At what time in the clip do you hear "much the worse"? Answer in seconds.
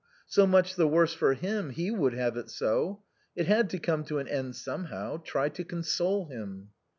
0.47-1.13